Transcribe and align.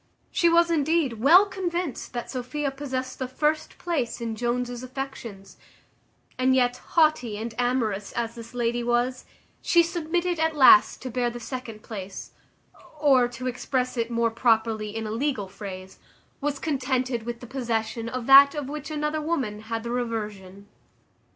She 0.31 0.49
was, 0.49 0.71
indeed, 0.71 1.19
well 1.19 1.45
convinced 1.45 2.13
that 2.13 2.31
Sophia 2.31 2.71
possessed 2.71 3.19
the 3.19 3.27
first 3.27 3.77
place 3.77 4.19
in 4.19 4.35
Jones's 4.35 4.81
affections; 4.81 5.57
and 6.39 6.55
yet, 6.55 6.77
haughty 6.77 7.37
and 7.37 7.53
amorous 7.59 8.11
as 8.13 8.33
this 8.33 8.55
lady 8.55 8.83
was, 8.83 9.25
she 9.61 9.83
submitted 9.83 10.39
at 10.39 10.55
last 10.55 11.03
to 11.03 11.11
bear 11.11 11.29
the 11.29 11.39
second 11.39 11.83
place; 11.83 12.31
or, 12.99 13.27
to 13.27 13.45
express 13.45 13.95
it 13.95 14.09
more 14.09 14.31
properly 14.31 14.89
in 14.95 15.05
a 15.05 15.11
legal 15.11 15.47
phrase, 15.47 15.99
was 16.41 16.57
contented 16.57 17.21
with 17.21 17.39
the 17.39 17.45
possession 17.45 18.09
of 18.09 18.25
that 18.25 18.55
of 18.55 18.67
which 18.69 18.89
another 18.89 19.21
woman 19.21 19.59
had 19.59 19.83
the 19.83 19.91
reversion. 19.91 20.67